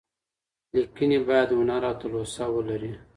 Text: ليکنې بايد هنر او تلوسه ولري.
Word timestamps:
ليکنې 0.73 1.19
بايد 1.27 1.49
هنر 1.59 1.81
او 1.89 1.95
تلوسه 2.01 2.43
ولري. 2.55 2.91